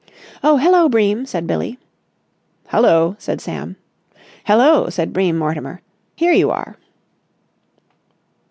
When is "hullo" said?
2.69-3.15